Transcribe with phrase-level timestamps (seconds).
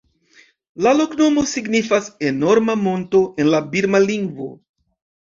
[0.85, 4.53] La loknomo signifas "enorma monto" en la birma lingvo.